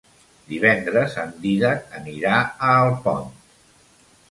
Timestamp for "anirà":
2.01-2.41